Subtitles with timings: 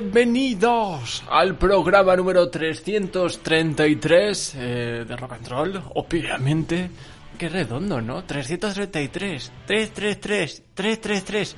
[0.00, 6.88] Bienvenidos al programa número 333 eh, de Rock and Roll, obviamente.
[7.36, 8.24] Qué redondo, ¿no?
[8.24, 11.56] 333, 333, 333.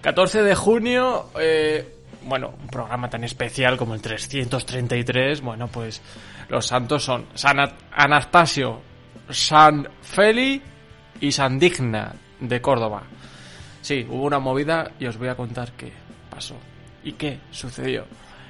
[0.00, 1.94] 14 de junio, eh,
[2.24, 6.02] bueno, un programa tan especial como el 333, bueno, pues
[6.48, 7.58] los santos son San
[7.92, 8.80] Anastasio,
[9.28, 10.60] San Feli
[11.20, 13.04] y San Digna de Córdoba.
[13.80, 15.92] Sí, hubo una movida y os voy a contar qué
[16.28, 16.56] pasó
[17.04, 18.06] y qué sucedió.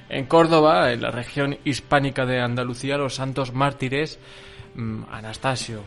[0.08, 4.18] En Córdoba, en la región hispánica de Andalucía, los santos mártires
[4.74, 5.82] mmm, Anastasio,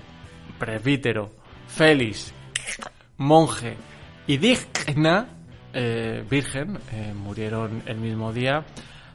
[0.58, 1.30] presbítero,
[1.68, 2.34] Félix,
[3.18, 3.76] monje
[4.28, 5.28] y Digna,
[5.74, 8.64] eh, virgen, eh, murieron el mismo día.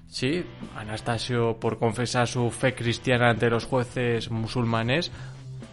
[0.09, 0.45] Sí,
[0.77, 5.13] Anastasio por confesar su fe cristiana ante los jueces musulmanes,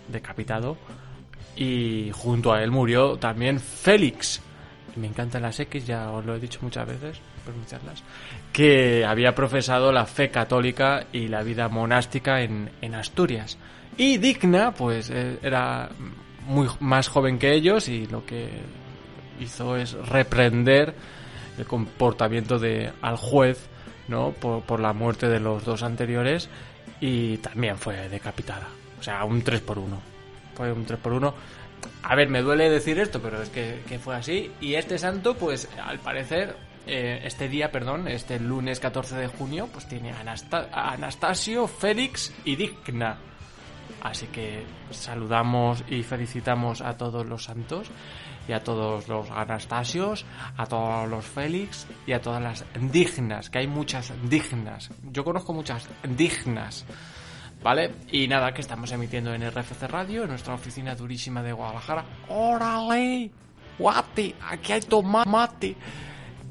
[0.07, 0.77] decapitado.
[1.55, 4.41] Y junto a él murió también Félix,
[4.97, 8.03] me encantan las X, ya os lo he dicho muchas veces, pronunciarlas,
[8.51, 13.57] que había profesado la fe católica y la vida monástica en, Asturias.
[13.97, 15.89] Y Digna, pues eh, era
[16.47, 18.49] muy más joven que ellos y lo que
[19.39, 20.93] hizo es reprender
[21.57, 23.67] el comportamiento de al juez,
[24.07, 24.31] ¿no?
[24.31, 26.49] Por, la muerte de los dos anteriores
[26.99, 28.67] y también fue decapitada.
[28.99, 29.99] O sea, un 3 por 1
[30.55, 31.33] Fue un 3 por 1
[32.01, 34.51] a ver, me duele decir esto, pero es que fue así.
[34.59, 36.55] Y este santo, pues al parecer,
[36.87, 43.17] eh, este día, perdón, este lunes 14 de junio, pues tiene Anastasio, Félix y Digna.
[44.01, 47.89] Así que saludamos y felicitamos a todos los santos
[48.47, 50.25] y a todos los Anastasios,
[50.57, 54.91] a todos los Félix y a todas las dignas, que hay muchas dignas.
[55.11, 56.85] Yo conozco muchas dignas.
[57.63, 57.95] ¿Vale?
[58.11, 62.05] Y nada, que estamos emitiendo en RFC Radio, en nuestra oficina durísima de Guadalajara.
[62.29, 63.31] ¡Órale!
[63.79, 64.35] ¡Guati!
[64.49, 65.75] Aquí hay tomate.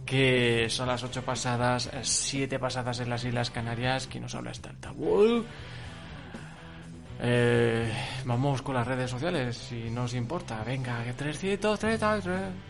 [0.05, 4.07] Que son las 8 pasadas, 7 pasadas en las Islas Canarias.
[4.07, 5.45] Que nos habla altavoz.
[7.21, 7.93] Eh,
[8.25, 10.63] vamos con las redes sociales, si no os importa.
[10.65, 11.99] Venga, 333,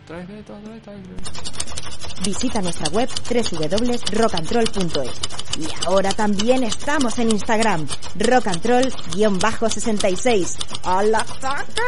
[0.06, 2.24] 333.
[2.24, 5.20] Visita nuestra web www.rockandroll.es.
[5.58, 7.86] Y ahora también estamos en Instagram,
[8.18, 10.56] rockandroll-66.
[10.84, 11.82] ¡Al ataque!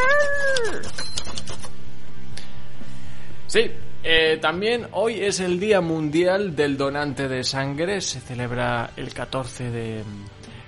[3.47, 3.71] Sí,
[4.09, 7.99] eh, también hoy es el Día Mundial del Donante de Sangre.
[7.99, 10.01] Se celebra el 14 de,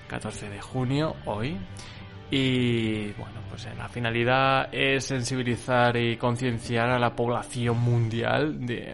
[0.10, 1.58] 14 de junio, hoy.
[2.30, 8.94] Y bueno, pues la finalidad es sensibilizar y concienciar a la población mundial de,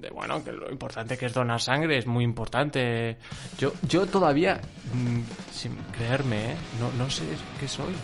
[0.00, 3.18] de, bueno, que lo importante que es donar sangre es muy importante.
[3.56, 4.60] Yo, yo todavía,
[4.94, 5.20] mmm,
[5.52, 6.56] sin creerme, ¿eh?
[6.80, 7.22] no, no sé
[7.60, 7.94] qué soy,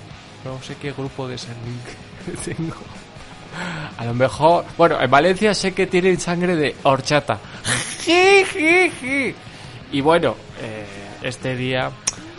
[0.45, 1.73] no sé qué grupo de sangre
[2.45, 3.02] tengo.
[3.99, 7.39] A lo mejor, bueno, en Valencia sé que tienen sangre de horchata.
[9.93, 10.87] Y bueno, eh,
[11.23, 11.91] este día,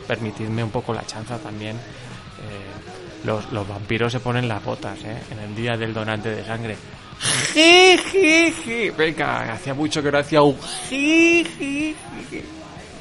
[0.07, 1.75] permitidme un poco la chanza también.
[1.75, 5.17] Eh, los, los, vampiros se ponen las botas, ¿eh?
[5.31, 6.75] En el día del donante de sangre.
[8.97, 10.57] Venga, hacía mucho que no hacía un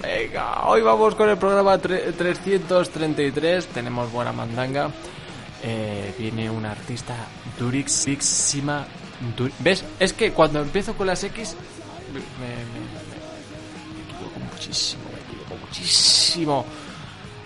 [0.03, 3.67] Venga, hoy vamos con el programa 333.
[3.67, 4.91] Tenemos buena mandanga.
[5.65, 7.15] Eh, viene una artista
[7.59, 8.87] durixísima.
[9.37, 9.85] Dur ¿Ves?
[10.01, 11.57] Es que cuando empiezo con las X
[12.13, 12.19] me,
[14.03, 16.67] equivoco muchísimo, me equivoco muchísimo.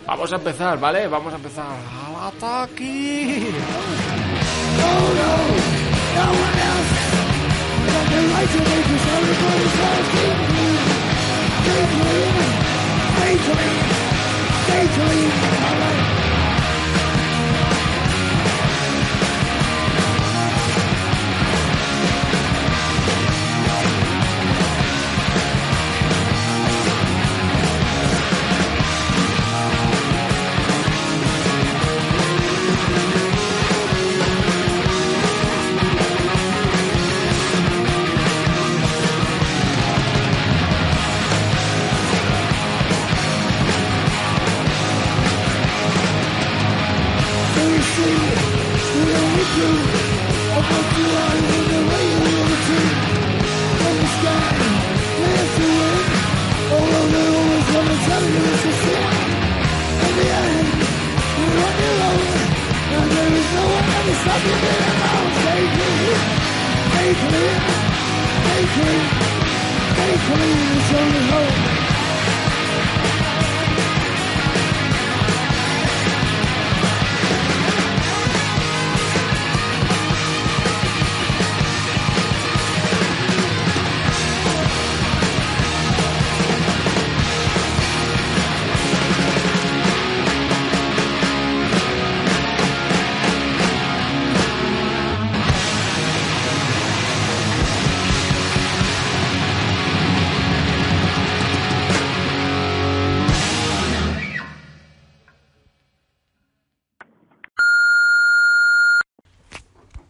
[0.07, 1.09] Vamos a empezar, ¿vale?
[1.09, 1.67] Vamos a empezar.
[1.67, 3.53] ¡Al ataque!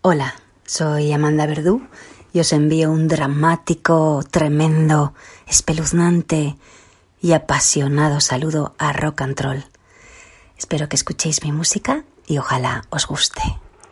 [0.09, 1.85] Hola, soy Amanda Verdú
[2.33, 5.15] y os envío un dramático, tremendo,
[5.49, 6.57] espeluznante
[7.21, 9.65] y apasionado saludo a Rock and Roll.
[10.57, 13.43] Espero que escuchéis mi música y ojalá os guste.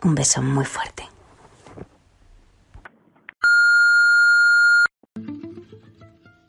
[0.05, 1.03] Un beso muy fuerte.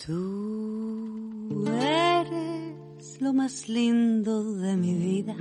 [0.05, 5.35] Tú eres lo más lindo de mi vida,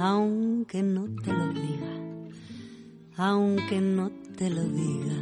[0.00, 2.01] aunque no te lo diga
[3.24, 5.14] aunque no te lo diga.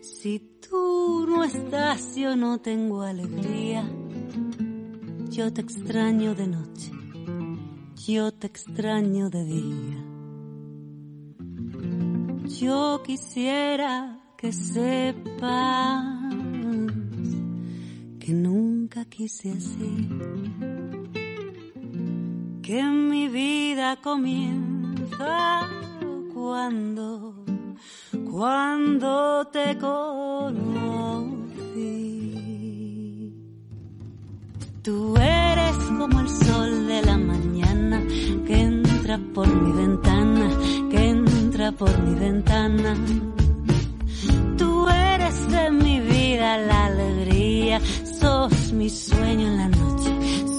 [0.00, 3.84] Si tú no estás, yo no tengo alegría.
[5.28, 6.92] Yo te extraño de noche,
[8.06, 10.00] yo te extraño de día.
[12.60, 16.04] Yo quisiera que sepas
[18.20, 20.08] que nunca quise así,
[22.62, 25.68] que mi vida comienza
[26.44, 27.34] cuando,
[28.30, 31.14] cuando te conocí.
[34.82, 38.02] Tú eres como el sol de la mañana
[38.46, 40.50] que entra por mi ventana,
[40.90, 42.94] que entra por mi ventana.
[44.58, 47.80] Tú eres de mi vida la alegría,
[48.20, 50.10] sos mi sueño en la noche,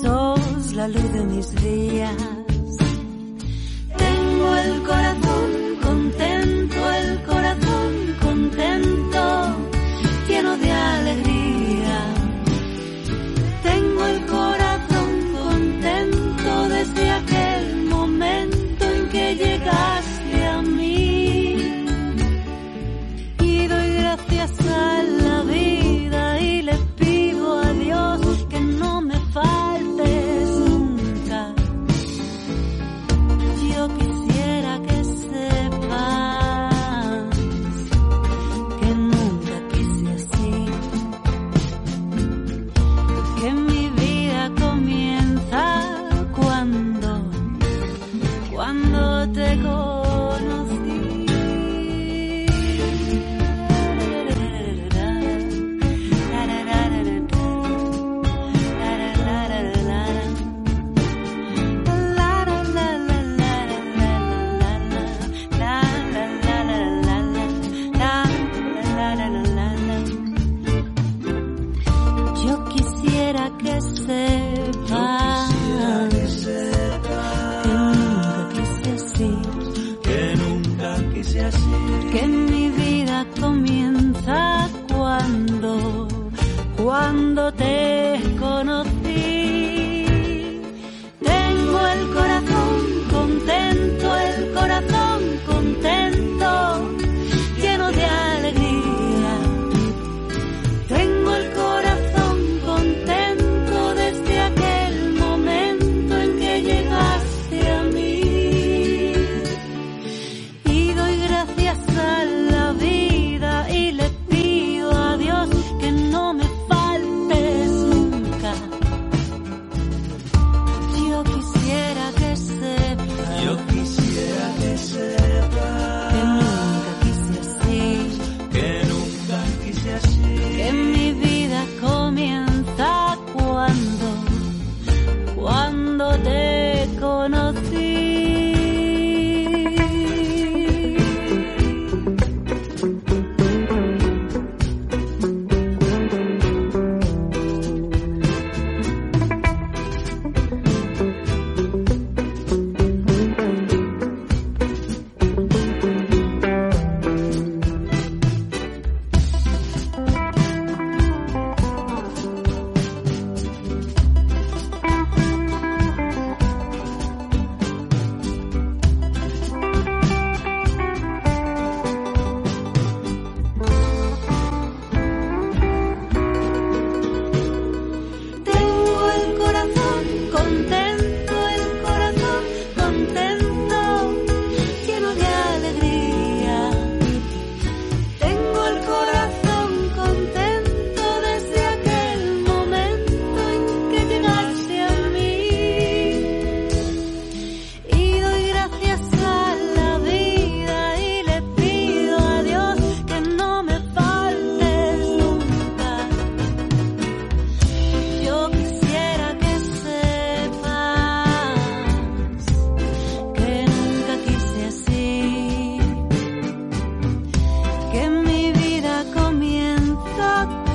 [0.02, 2.16] sos la luz de mis días.
[3.98, 5.15] Tengo el corazón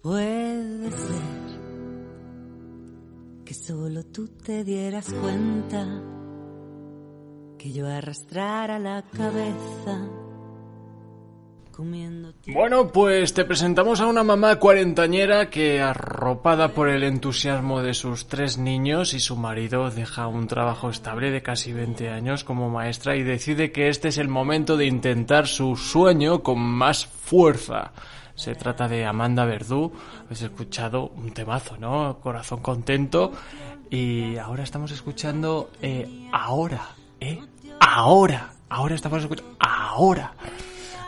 [0.01, 1.31] Puede ser
[3.45, 5.85] que solo tú te dieras cuenta
[7.57, 10.22] que yo arrastrara la cabeza
[12.47, 18.27] bueno, pues te presentamos a una mamá cuarentañera que, arropada por el entusiasmo de sus
[18.27, 23.15] tres niños y su marido, deja un trabajo estable de casi 20 años como maestra
[23.15, 27.91] y decide que este es el momento de intentar su sueño con más fuerza.
[28.35, 29.91] Se trata de Amanda Verdú.
[30.25, 32.19] Habéis escuchado un temazo, ¿no?
[32.19, 33.31] Corazón contento.
[33.89, 36.89] Y ahora estamos escuchando eh, ahora,
[37.19, 37.41] ¿eh?
[37.79, 38.53] Ahora.
[38.69, 39.55] Ahora estamos escuchando.
[39.59, 40.33] Ahora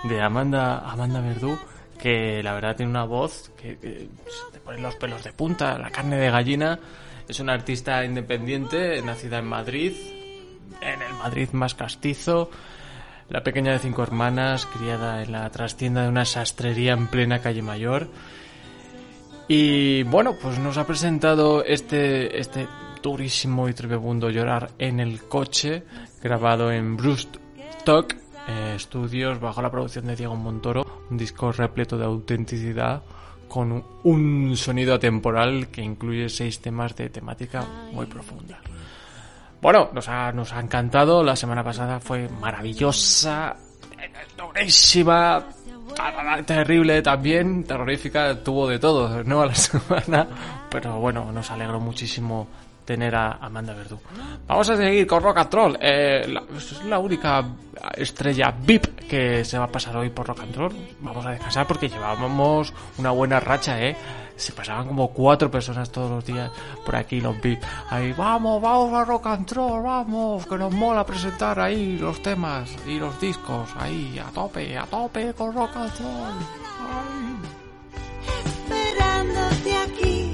[0.08, 1.58] de Amanda, Amanda Verdú,
[2.00, 6.18] que la verdad tiene una voz que, te pone los pelos de punta, la carne
[6.18, 6.80] de gallina.
[7.28, 9.94] Es una artista independiente, nacida en Madrid,
[10.82, 12.52] en el Madrid más castizo.
[13.30, 17.64] La pequeña de cinco hermanas, criada en la trastienda de una sastrería en plena calle
[17.64, 18.08] mayor.
[19.48, 22.68] Y bueno, pues nos ha presentado este, este
[23.02, 25.84] durísimo y tremebundo llorar en el coche,
[26.22, 27.28] grabado en Bruce
[27.84, 33.04] Talk estudios bajo la producción de Diego Montoro, un disco repleto de autenticidad
[33.48, 38.60] con un sonido atemporal que incluye seis temas de temática muy profunda.
[39.62, 43.56] Bueno, nos ha, nos ha encantado, la semana pasada fue maravillosa,
[44.38, 45.44] durísima,
[46.46, 49.42] terrible también, terrorífica, tuvo de todo, ¿no?
[49.44, 50.28] A la semana,
[50.70, 52.48] pero bueno, nos alegró muchísimo
[52.86, 54.00] tener a Amanda Verdú.
[54.48, 55.78] Vamos a seguir con Rock and Roll.
[55.82, 56.22] Eh,
[56.56, 57.44] es la única
[57.98, 60.76] estrella VIP que se va a pasar hoy por Rock and Roll.
[61.02, 63.96] Vamos a descansar porque llevábamos una buena racha, ¿eh?
[64.38, 66.52] Se pasaban como cuatro personas todos los días
[66.86, 67.64] por aquí los VIP.
[67.90, 72.70] Ahí, vamos, vamos a Rock and Roll, vamos, que nos mola presentar ahí los temas
[72.86, 73.70] y los discos.
[73.78, 76.34] Ahí, a tope, a tope con Rock and Roll.
[78.46, 80.25] Esperándote aquí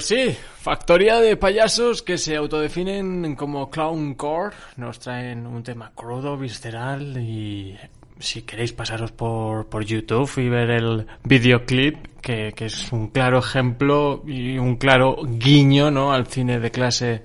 [0.00, 6.38] Pues sí, factoría de payasos que se autodefinen como clowncore, nos traen un tema crudo,
[6.38, 7.76] visceral y
[8.18, 13.40] si queréis pasaros por, por YouTube y ver el videoclip, que, que es un claro
[13.40, 16.14] ejemplo y un claro guiño ¿no?
[16.14, 17.22] al cine de clase,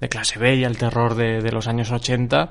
[0.00, 2.48] de clase B y al terror de, de los años 80.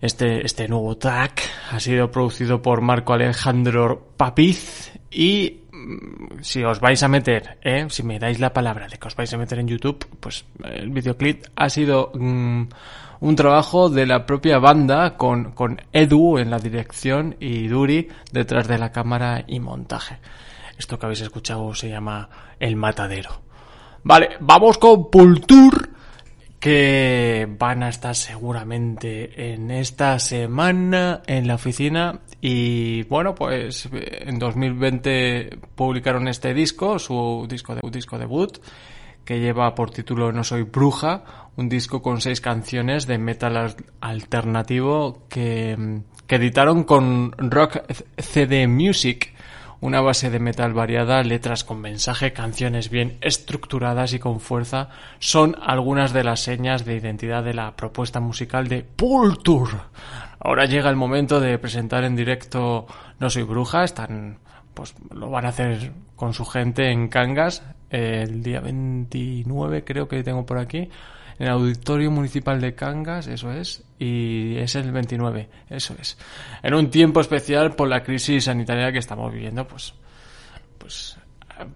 [0.00, 1.40] Este, este nuevo track
[1.70, 5.61] ha sido producido por Marco Alejandro Papiz y
[6.40, 7.86] si os vais a meter, ¿eh?
[7.88, 10.90] si me dais la palabra de que os vais a meter en YouTube, pues el
[10.90, 12.62] videoclip ha sido mm,
[13.20, 18.68] un trabajo de la propia banda con, con Edu en la dirección y Duri detrás
[18.68, 20.18] de la cámara y montaje.
[20.76, 23.42] Esto que habéis escuchado se llama El Matadero.
[24.02, 25.90] Vale, vamos con Pultur
[26.58, 34.38] que van a estar seguramente en esta semana en la oficina y bueno pues en
[34.40, 38.58] 2020 publicaron este disco su disco de disco debut
[39.24, 41.22] que lleva por título No soy bruja
[41.56, 47.82] un disco con seis canciones de metal alternativo que, que editaron con Rock
[48.18, 49.32] CD Music
[49.82, 55.56] una base de metal variada, letras con mensaje, canciones bien estructuradas y con fuerza son
[55.60, 59.70] algunas de las señas de identidad de la propuesta musical de Pultur.
[60.38, 62.86] Ahora llega el momento de presentar en directo
[63.18, 64.38] No soy bruja, están
[64.72, 70.22] pues lo van a hacer con su gente en Cangas el día 29 creo que
[70.22, 70.88] tengo por aquí
[71.38, 76.18] en el Auditorio Municipal de Cangas, eso es, y es el 29, eso es.
[76.62, 79.94] En un tiempo especial por la crisis sanitaria que estamos viviendo, pues,
[80.78, 81.16] pues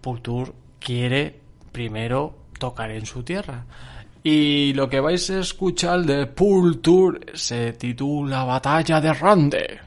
[0.01, 1.40] Pultur quiere
[1.73, 3.64] primero tocar en su tierra.
[4.23, 9.86] Y lo que vais a escuchar de Pultur se titula Batalla de Rande.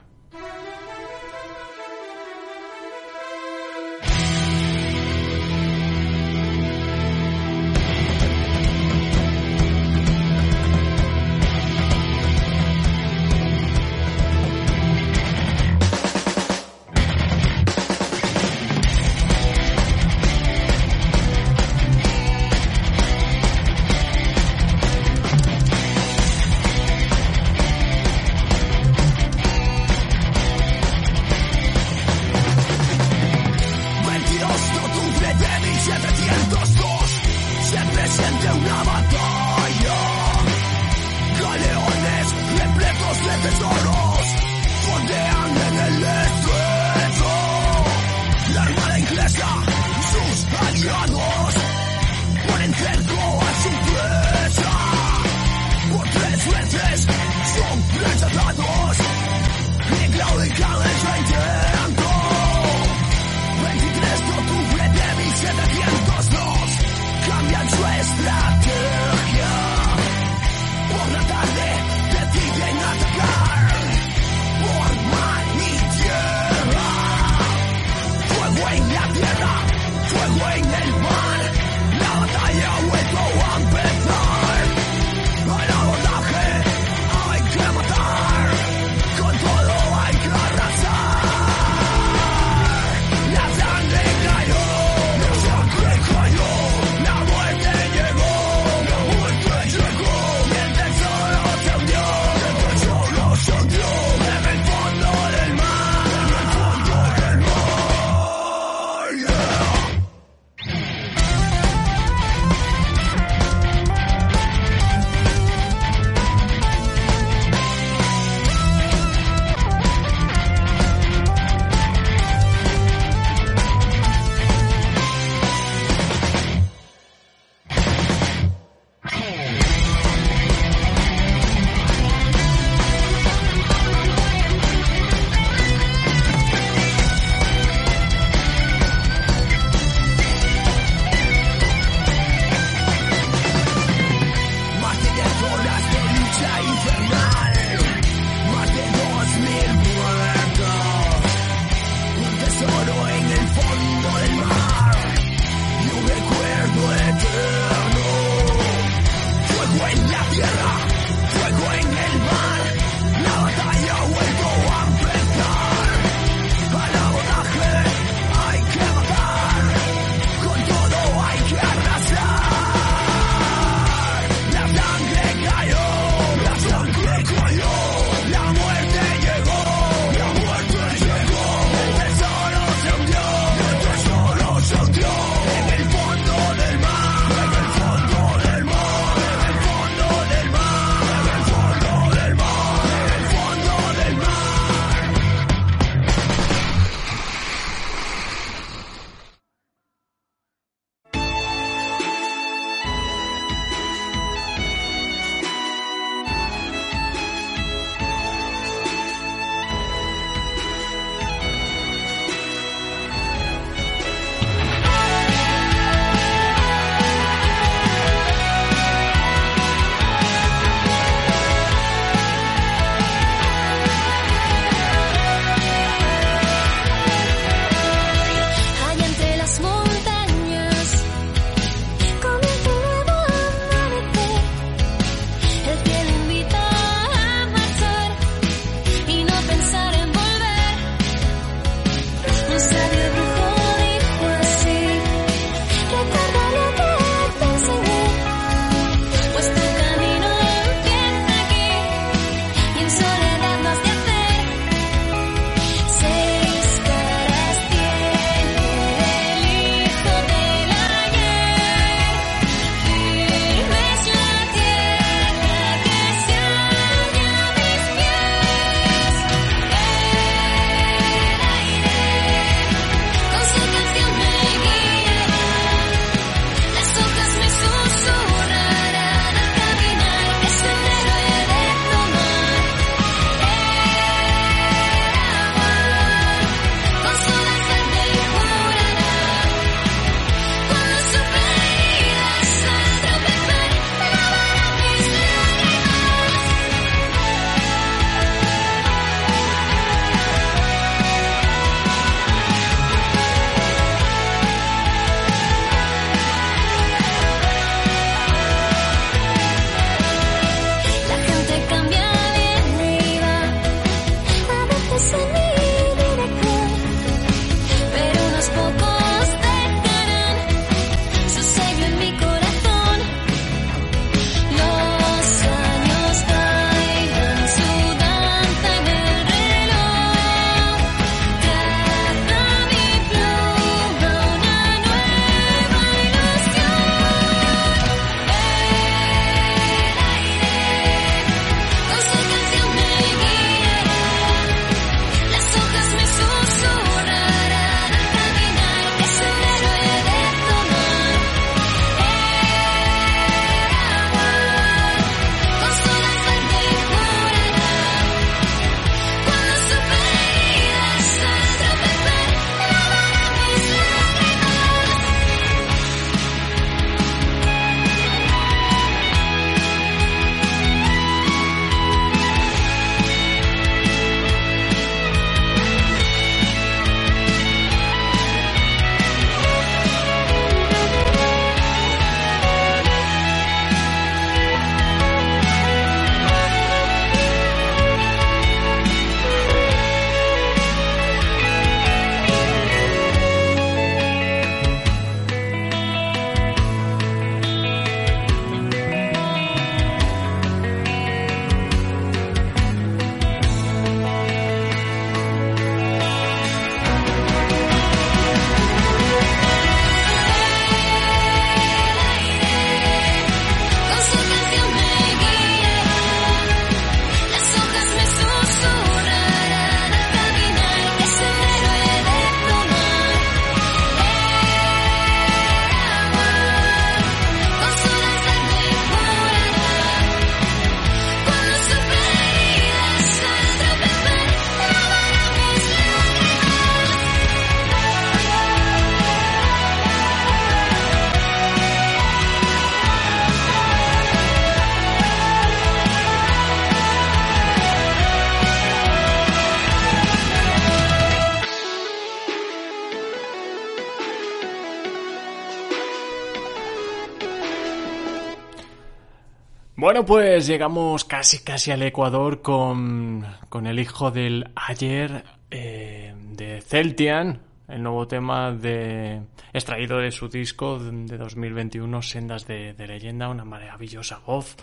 [459.90, 466.60] Bueno, pues llegamos casi casi al Ecuador con, con el hijo del ayer eh, de
[466.60, 469.20] Celtian, el nuevo tema de
[469.52, 474.54] extraído de su disco de 2021, Sendas de, de Leyenda, una maravillosa voz,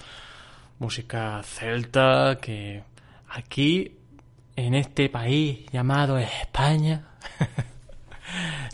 [0.79, 2.83] música celta que
[3.27, 3.97] aquí,
[4.55, 7.05] en este país llamado España,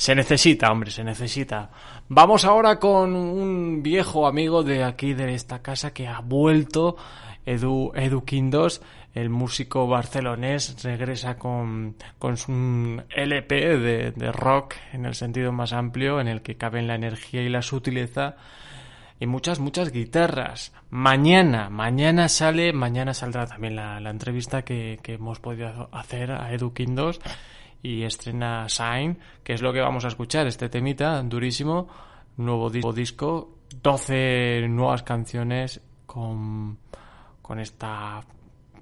[0.04, 1.70] se necesita, hombre, se necesita.
[2.10, 6.98] Vamos ahora con un viejo amigo de aquí, de esta casa, que ha vuelto,
[7.46, 8.82] Edu, Edu Quindos,
[9.14, 15.72] el músico barcelonés, regresa con, con su LP de, de rock en el sentido más
[15.72, 18.36] amplio, en el que caben la energía y la sutileza
[19.22, 20.74] y muchas, muchas guitarras.
[20.90, 26.52] Mañana, mañana sale, mañana saldrá también la, la entrevista que, que, hemos podido hacer a
[26.52, 27.22] Edu Quindos
[27.84, 31.88] y estrena Sign, que es lo que vamos a escuchar, este temita durísimo,
[32.38, 36.78] nuevo disco, disco 12 nuevas canciones con,
[37.42, 38.22] con esta,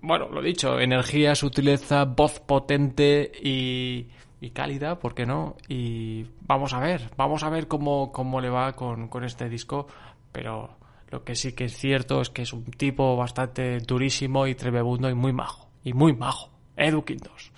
[0.01, 4.07] bueno, lo dicho, energía, sutileza, voz potente y,
[4.39, 5.55] y cálida, ¿por qué no?
[5.67, 9.87] Y vamos a ver, vamos a ver cómo, cómo le va con, con este disco,
[10.31, 10.77] pero
[11.09, 15.09] lo que sí que es cierto es que es un tipo bastante durísimo y tremebundo
[15.09, 17.50] y muy majo, y muy majo, Edu Quintos.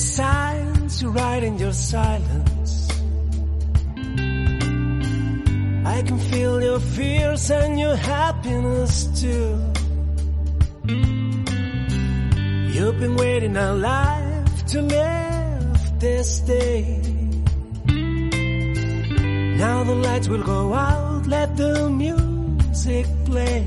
[0.00, 2.88] Signs, you write in your silence.
[5.94, 9.50] I can feel your fears and your happiness too.
[12.74, 14.29] You've been waiting a life
[14.70, 16.84] to live this day.
[19.58, 23.64] Now the lights will go out, let the music play.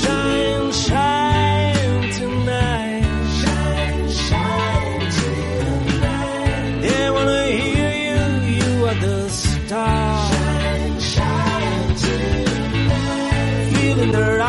[0.00, 3.04] Shine, shine tonight.
[3.40, 6.80] Shine, shine tonight.
[6.84, 8.22] They wanna hear you,
[8.60, 10.32] you are the star.
[10.32, 13.72] Shine, shine tonight.
[13.74, 14.40] Feel in their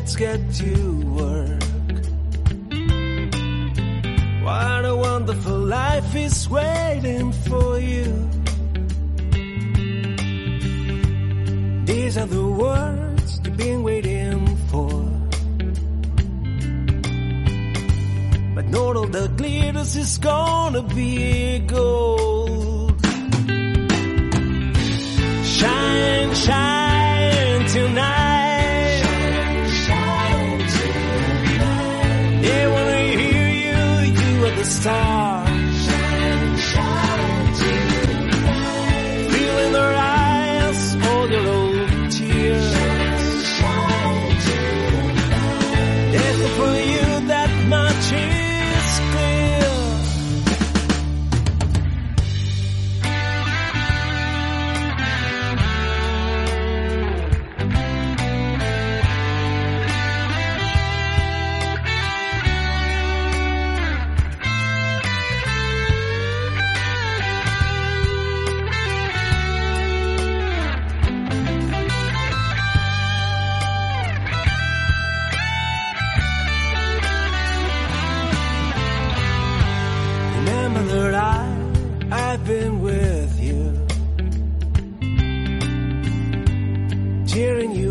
[0.00, 0.74] let's get to
[1.20, 1.62] work.
[4.42, 8.08] What a wonderful life is waiting for you.
[11.84, 14.90] These are the words you've been waiting for.
[18.54, 22.98] But not all the glitters is gonna be gold.
[25.44, 28.29] Shine, shine tonight.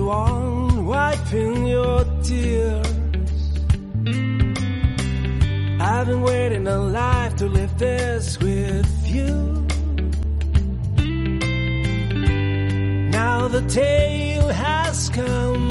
[0.09, 2.87] You wiping your tears.
[5.79, 9.67] I've been waiting a life to live this with you.
[13.11, 15.68] Now the tale has come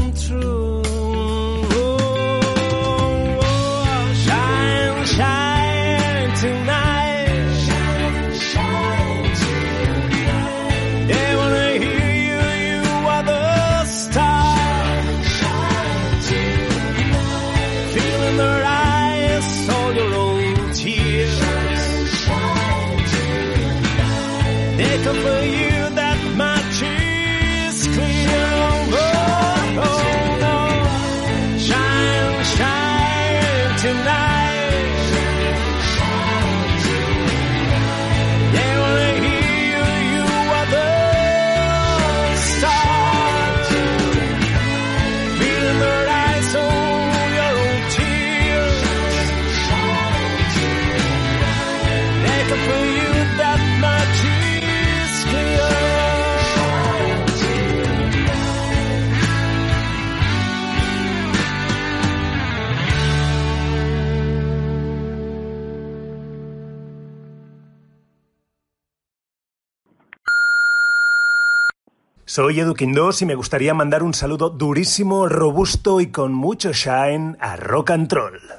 [72.39, 77.37] Soy Edukin 2 y me gustaría mandar un saludo durísimo, robusto y con mucho shine
[77.41, 78.58] a Rock and Troll.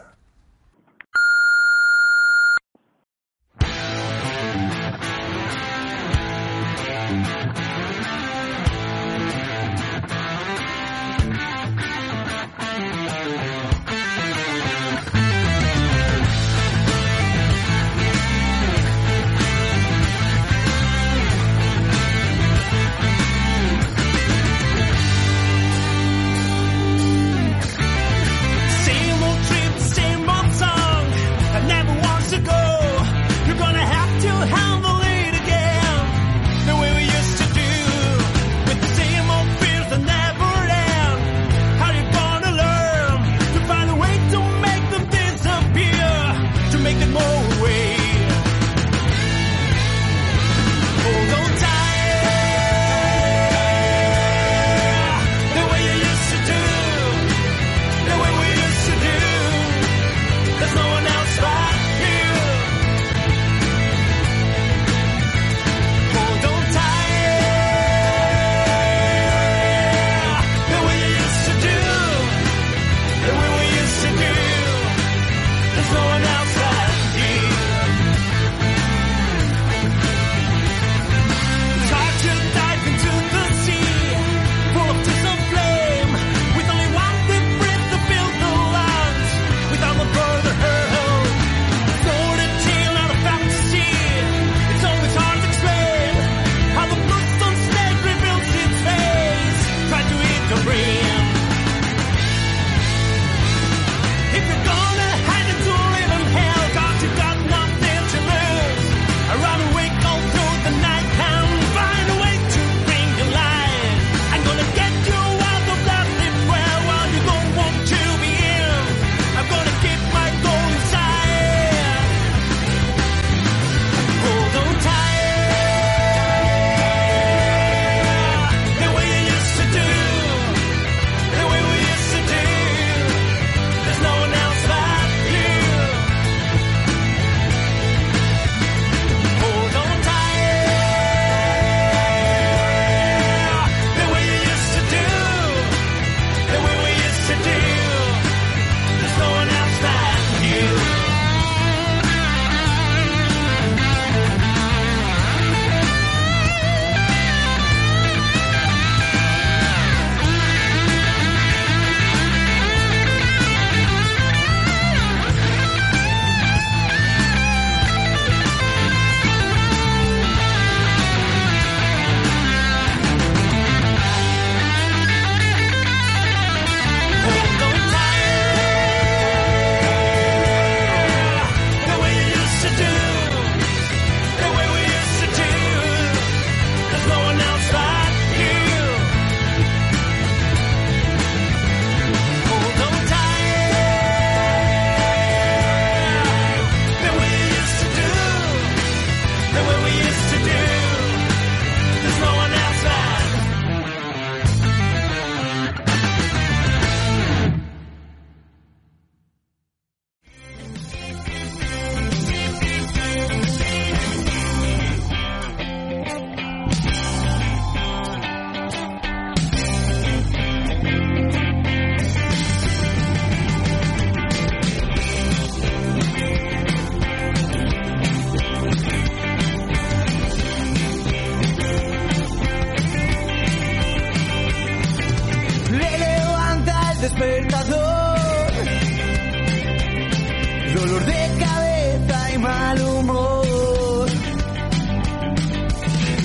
[240.75, 244.07] dolor, de cabeza y mal humor.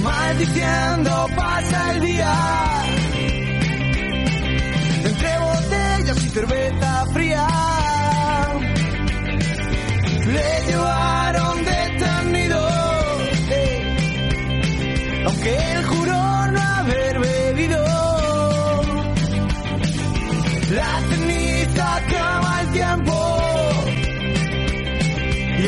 [0.02, 2.34] Maldiciendo pasa el día,
[5.05, 7.46] entre botellas y cerveza fría.
[10.26, 12.68] Le llevaron detenido,
[13.50, 15.84] eh, aunque él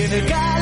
[0.09, 0.56] the guy.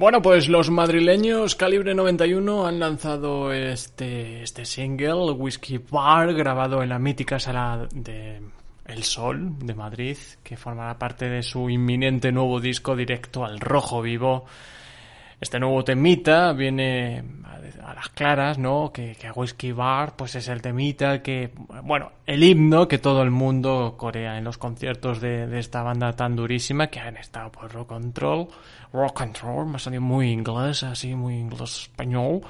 [0.00, 6.88] Bueno, pues los madrileños Calibre 91 han lanzado este, este single, Whiskey Bar, grabado en
[6.88, 8.40] la mítica sala de
[8.86, 14.00] El Sol de Madrid, que formará parte de su inminente nuevo disco directo al rojo
[14.00, 14.46] vivo.
[15.38, 17.22] Este nuevo temita viene
[17.84, 18.90] a, las claras, ¿no?
[18.92, 21.50] Que, que Whiskey Bar, pues es el temita que,
[21.84, 26.14] bueno, el himno que todo el mundo corea en los conciertos de, de esta banda
[26.14, 28.48] tan durísima que han estado por Rock Control.
[28.92, 32.40] Rock Control, me ha salido muy inglés, así, muy inglés español.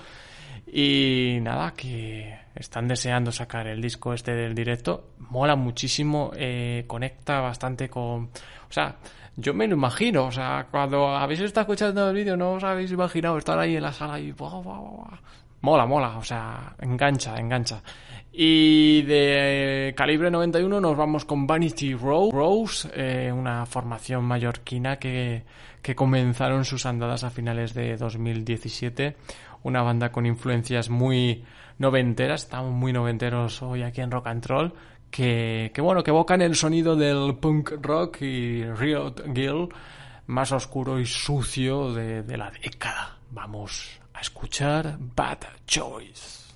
[0.72, 5.10] Y nada, que están deseando sacar el disco este del directo.
[5.30, 8.24] Mola muchísimo, eh, conecta bastante con...
[8.24, 8.96] O sea,
[9.36, 12.92] yo me lo imagino, o sea, cuando habéis estado escuchando el vídeo no os habéis
[12.92, 14.32] imaginado estar ahí en la sala y...
[14.32, 15.18] buah, buah, buah.
[15.62, 17.82] Mola, mola, o sea, engancha, engancha.
[18.32, 25.42] Y de calibre 91 nos vamos con Vanity Ro- Rose, eh, una formación mallorquina que,
[25.82, 29.16] que comenzaron sus andadas a finales de 2017.
[29.62, 31.44] Una banda con influencias muy
[31.78, 34.74] noventeras, estamos muy noventeros hoy aquí en Rock and Roll,
[35.10, 39.68] que, que bueno, que evocan el sonido del punk rock y Riot Girl
[40.26, 43.18] más oscuro y sucio de, de la década.
[43.30, 46.50] Vamos a escuchar Bad Choice.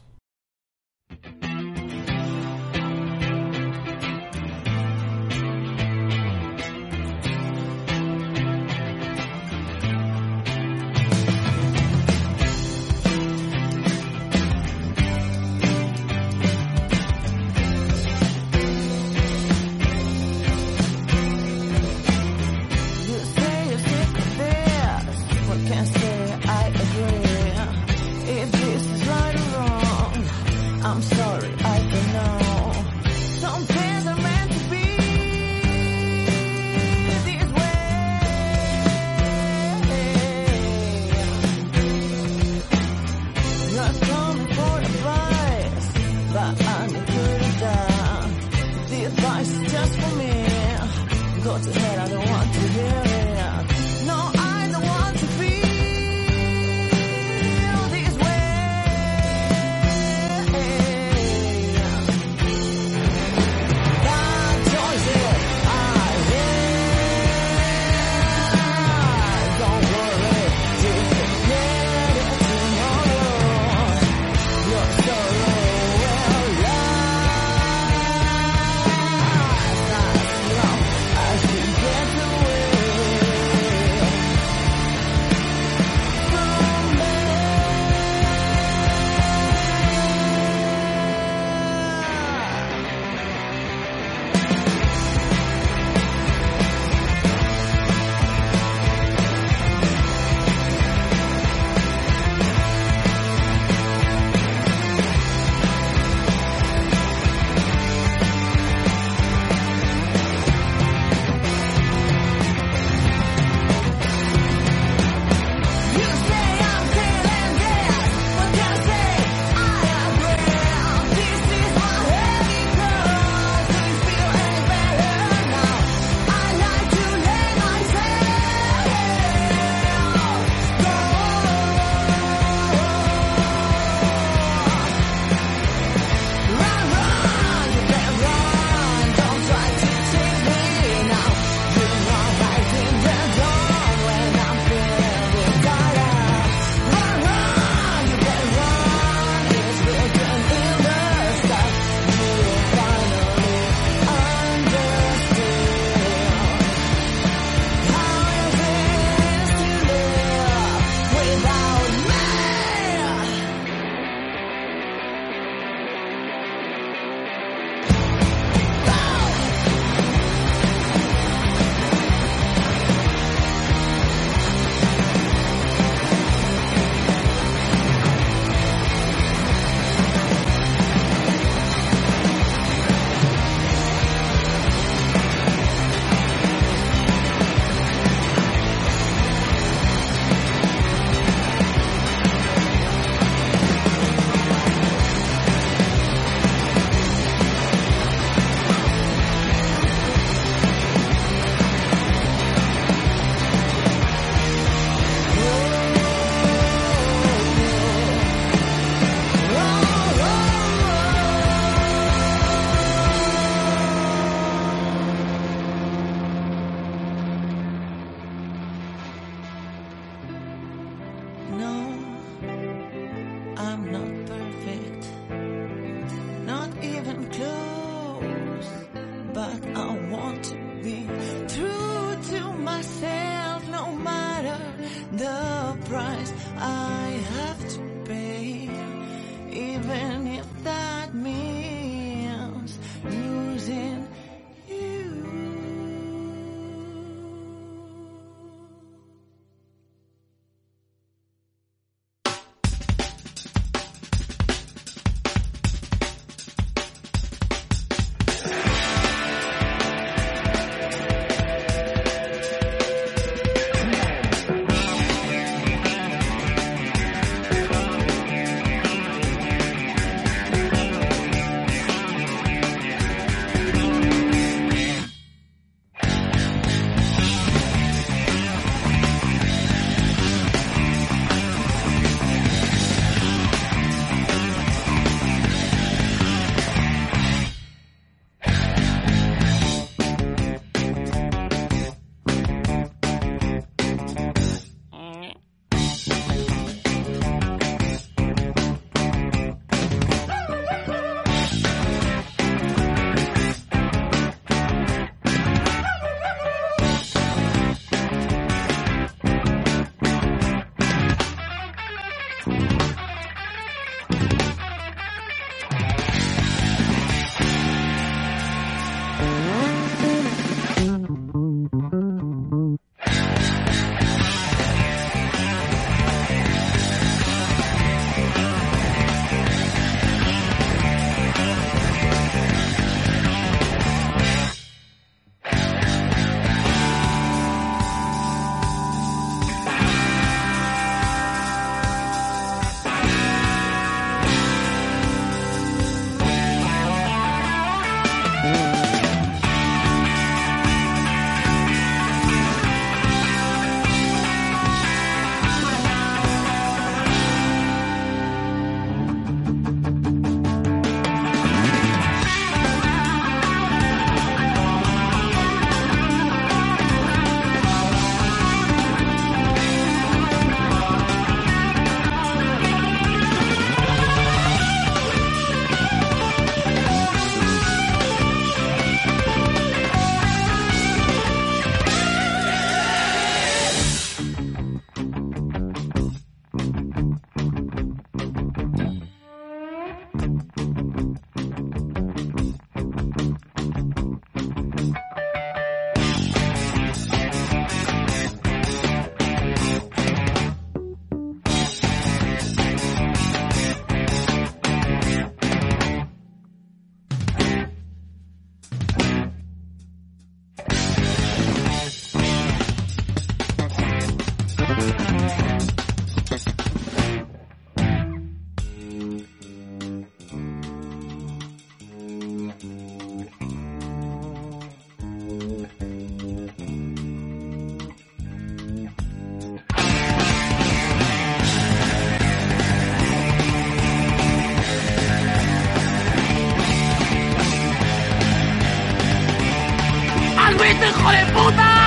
[440.85, 441.84] Visto, hijo de puta!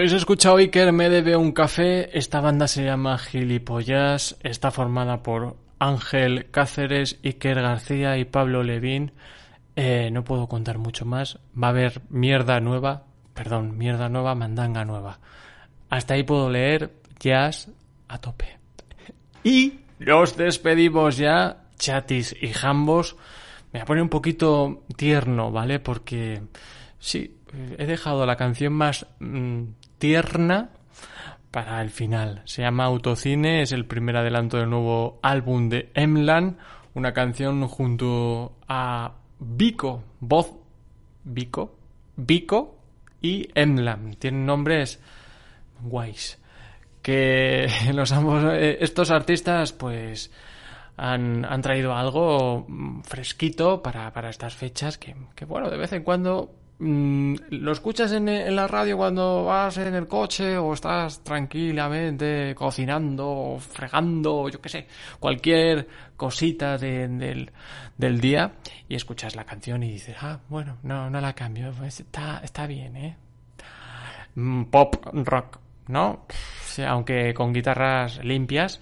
[0.00, 2.16] Habéis escuchado Iker me debe un café.
[2.16, 4.38] Esta banda se llama Gilipollas.
[4.42, 9.12] Está formada por Ángel Cáceres, Iker García y Pablo Levín.
[9.76, 11.38] Eh, no puedo contar mucho más.
[11.54, 13.04] Va a haber mierda nueva.
[13.34, 15.20] Perdón, mierda nueva, mandanga nueva.
[15.90, 17.68] Hasta ahí puedo leer jazz
[18.08, 18.56] a tope.
[19.44, 23.16] Y nos despedimos ya, chatis y jambos.
[23.74, 25.78] Me poner un poquito tierno, ¿vale?
[25.78, 26.40] Porque
[26.98, 27.36] sí,
[27.76, 29.64] he dejado la canción más mm,
[30.00, 30.70] tierna
[31.52, 32.42] para el final.
[32.46, 36.58] Se llama Autocine, es el primer adelanto del nuevo álbum de Emlan,
[36.94, 40.52] una canción junto a Vico, voz
[41.22, 41.76] Vico,
[42.16, 42.78] Vico
[43.20, 44.14] y Emlan.
[44.14, 45.00] Tienen nombres
[45.82, 46.38] guays.
[47.02, 50.30] Que los ambos, eh, estos artistas, pues
[50.96, 52.66] han, han traído algo
[53.04, 58.10] fresquito para, para estas fechas que, que, bueno, de vez en cuando mm, lo escuchas
[58.12, 64.68] en, la radio cuando vas en el coche o estás tranquilamente cocinando, fregando, yo qué
[64.68, 64.86] sé,
[65.20, 67.50] cualquier cosita de- del,
[67.96, 68.52] del día
[68.88, 72.66] y escuchas la canción y dices, ah, bueno, no, no la cambio, pues está, está
[72.66, 73.16] bien, ¿eh?
[74.34, 75.58] Mm, Pop rock,
[75.88, 76.26] ¿no?
[76.86, 78.80] Aunque con guitarras limpias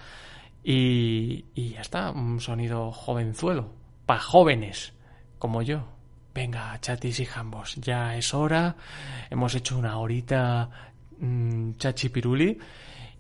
[0.63, 3.71] y, y ya está, un sonido jovenzuelo,
[4.07, 4.93] para jóvenes
[5.39, 5.85] como yo.
[6.35, 8.77] Venga, chatis y jambos, ya es hora,
[9.31, 10.69] hemos hecho una horita
[11.19, 12.59] mm, chachipiruli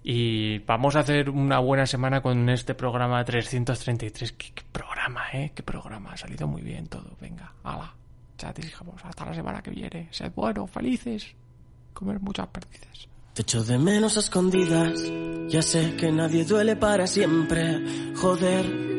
[0.03, 4.33] y vamos a hacer una buena semana con este programa 333.
[4.33, 5.53] ¿Qué, qué programa, eh?
[5.55, 6.13] ¿Qué programa?
[6.13, 7.17] Ha salido muy bien todo.
[7.21, 7.93] Venga, hala,
[8.37, 10.09] chatis y jambos, hasta la semana que viene.
[10.11, 11.35] Sed buenos, felices,
[11.93, 13.09] comer muchas perdices.
[13.35, 15.01] Te echo de menos a escondidas.
[15.49, 18.15] Ya sé que nadie duele para siempre.
[18.17, 18.98] Joder.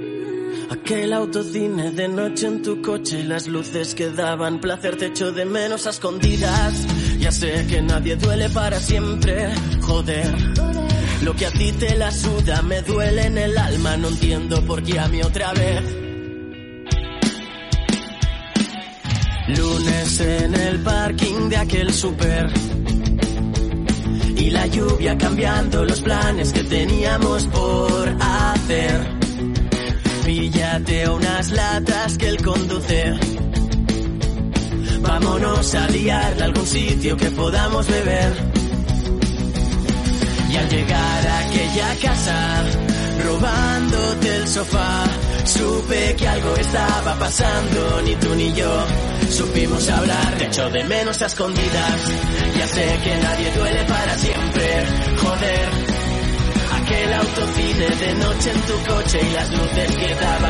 [0.69, 4.97] Aquel autocine de noche en tu coche, las luces que daban placer.
[4.97, 6.85] Te echo de menos a escondidas.
[7.19, 9.49] Ya sé que nadie duele para siempre.
[9.81, 10.31] Joder.
[11.23, 13.97] Lo que a ti te la suda me duele en el alma.
[13.97, 15.83] No entiendo por qué a mí otra vez.
[19.47, 22.53] Lunes en el parking de aquel super
[24.37, 29.18] y la lluvia cambiando los planes que teníamos por hacer.
[30.29, 33.13] Píllate unas latas que él conduce.
[35.01, 38.31] Vámonos a liarla a algún sitio que podamos beber.
[40.51, 42.63] Y al llegar a aquella casa,
[43.25, 45.03] robándote el sofá,
[45.45, 48.85] supe que algo estaba pasando, ni tú ni yo
[49.31, 50.37] supimos hablar.
[50.37, 52.01] Te echo de menos a escondidas,
[52.55, 54.85] ya sé que nadie duele para siempre,
[55.23, 55.88] joder.
[56.71, 60.48] Aquel autocine de noche en tu coche y las luces que daban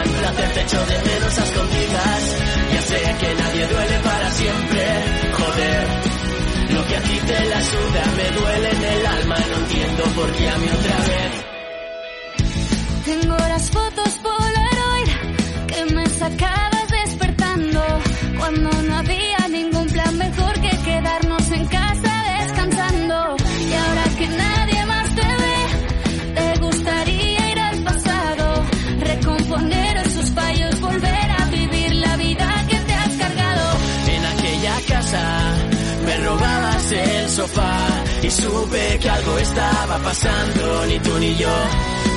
[38.21, 41.55] y supe que algo estaba pasando, ni tú ni yo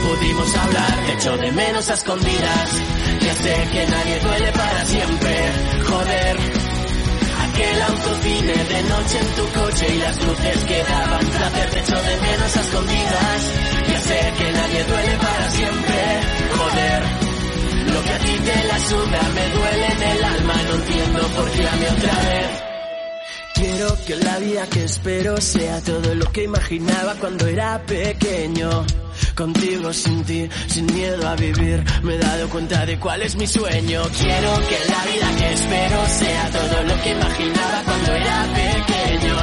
[0.02, 1.06] pudimos hablar.
[1.06, 2.68] Te echo de menos a escondidas,
[3.20, 5.34] ya sé que nadie duele para siempre,
[5.88, 6.36] joder.
[7.44, 11.96] Aquel autocine de noche en tu coche y las luces que daban placer te echo
[12.02, 13.40] de menos a escondidas.
[13.88, 16.20] Ya sé que nadie duele para siempre,
[16.58, 17.02] joder.
[17.94, 21.50] Lo que a ti te la suda me duele en el alma, no entiendo por
[21.50, 22.71] qué a mí otra vez.
[23.62, 28.84] Quiero que la vida que espero sea todo lo que imaginaba cuando era pequeño.
[29.36, 33.46] Contigo sin ti, sin miedo a vivir, me he dado cuenta de cuál es mi
[33.46, 34.02] sueño.
[34.18, 39.36] Quiero que la vida que espero sea todo lo que imaginaba cuando era pequeño.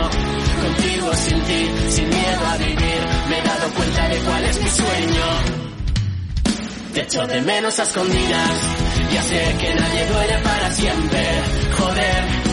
[0.64, 4.70] Contigo sin ti, sin miedo a vivir, me he dado cuenta de cuál es mi
[4.70, 5.26] sueño.
[6.94, 8.52] Te echo de menos a escondidas,
[9.14, 11.26] ya sé que nadie duele para siempre.
[11.78, 12.49] Joder,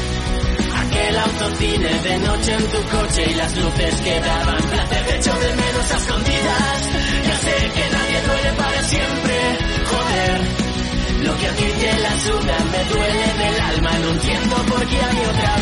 [0.96, 5.32] Aquel autocine de noche en tu coche y las luces que daban placer, te echo
[5.38, 6.80] de menos a escondidas,
[7.26, 9.34] ya sé que nadie duele para siempre,
[9.84, 10.40] joder.
[11.26, 14.96] Lo que a ti te la suda me duele del alma, no entiendo por qué
[15.02, 15.56] a mí otra